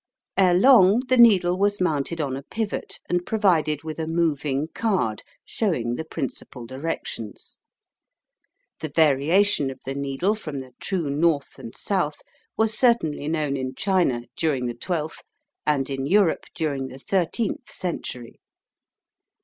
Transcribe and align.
Ere 0.35 0.55
long 0.55 1.01
the 1.09 1.15
needle 1.15 1.55
was 1.59 1.79
mounted 1.79 2.19
on 2.19 2.35
a 2.35 2.41
pivot 2.41 2.99
and 3.07 3.23
provided 3.23 3.83
with 3.83 3.99
a 3.99 4.07
moving 4.07 4.67
card 4.69 5.21
showing 5.45 5.93
the 5.93 6.03
principal 6.03 6.65
directions. 6.65 7.59
The 8.79 8.89
variation 8.89 9.69
of 9.69 9.79
the 9.85 9.93
needle 9.93 10.33
from 10.33 10.57
the 10.57 10.73
true 10.79 11.07
north 11.07 11.59
and 11.59 11.77
south 11.77 12.23
was 12.57 12.75
certainly 12.75 13.27
known 13.27 13.55
in 13.55 13.75
China 13.75 14.23
during 14.35 14.65
the 14.65 14.73
twelfth, 14.73 15.21
and 15.67 15.87
in 15.87 16.07
Europe 16.07 16.45
during 16.55 16.87
the 16.87 16.97
thirteenth 16.97 17.69
century. 17.71 18.41